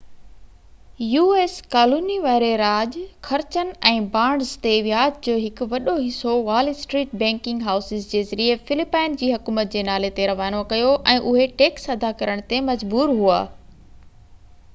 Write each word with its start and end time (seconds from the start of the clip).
u.s. 1.23 1.55
Colony 1.73 2.13
واري 2.21 2.47
راڄ 2.61 2.95
خرچن 3.27 3.67
۽ 3.89 3.99
بانڊز 4.15 4.53
تي 4.63 4.71
وياج 4.87 5.19
جو 5.29 5.35
هڪ 5.43 5.67
وڏو 5.73 5.93
حصو 6.05 6.33
وال 6.47 6.71
اسٽريٽ 6.73 7.13
بئنڪنگ 7.25 7.67
هائوسز 7.69 8.07
جي 8.15 8.21
ذريعي 8.31 8.59
فلپائن 8.71 9.19
جي 9.23 9.31
حڪومت 9.35 9.73
جي 9.77 9.87
نالي 9.91 10.11
تي 10.21 10.29
روانو 10.33 10.63
ڪيو 10.73 10.95
۽ 11.17 11.27
اهي 11.37 11.49
ٽيڪس 11.61 11.89
ادا 11.97 12.15
ڪرڻ 12.23 12.41
تي 12.55 12.63
مجبور 12.71 13.15
هئا 13.21 13.39